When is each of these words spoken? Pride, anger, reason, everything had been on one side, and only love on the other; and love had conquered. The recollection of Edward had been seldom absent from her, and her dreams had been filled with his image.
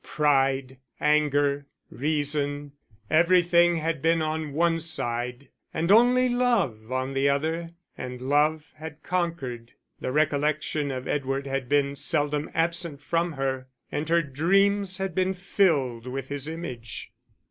Pride, 0.03 0.79
anger, 0.99 1.67
reason, 1.91 2.71
everything 3.07 3.75
had 3.75 4.01
been 4.01 4.19
on 4.19 4.51
one 4.51 4.79
side, 4.79 5.49
and 5.75 5.91
only 5.91 6.27
love 6.27 6.91
on 6.91 7.13
the 7.13 7.29
other; 7.29 7.73
and 7.95 8.19
love 8.19 8.65
had 8.77 9.03
conquered. 9.03 9.73
The 9.99 10.11
recollection 10.11 10.89
of 10.89 11.07
Edward 11.07 11.45
had 11.45 11.69
been 11.69 11.95
seldom 11.95 12.49
absent 12.55 12.99
from 12.99 13.33
her, 13.33 13.67
and 13.91 14.09
her 14.09 14.23
dreams 14.23 14.97
had 14.97 15.13
been 15.13 15.35
filled 15.35 16.07
with 16.07 16.29
his 16.29 16.47
image. 16.47 17.11